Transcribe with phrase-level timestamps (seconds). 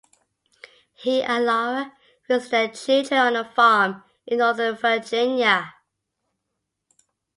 [0.95, 1.95] He and Lara
[2.27, 5.75] raise their children on a farm in Northern Virginia.